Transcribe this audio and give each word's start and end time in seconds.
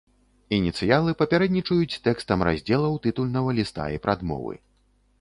Ініцыялы 0.57 1.13
папярэднічаюць 1.21 1.99
тэкстам 2.09 2.39
раздзелаў, 2.51 2.93
тытульнага 3.07 3.49
ліста 3.63 3.83
і 3.99 4.05
прадмовы. 4.09 4.53